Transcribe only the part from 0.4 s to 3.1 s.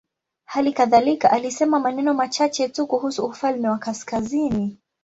Hali kadhalika alisema maneno machache tu